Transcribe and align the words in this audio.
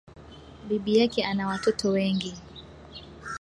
Bibi 0.69 0.97
yake 0.97 1.25
ana 1.25 1.47
watoto 1.47 1.89
wengi 1.89 2.33